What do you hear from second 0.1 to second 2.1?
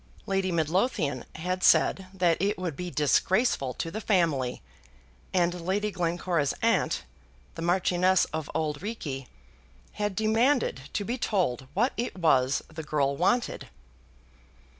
Lady Midlothian had said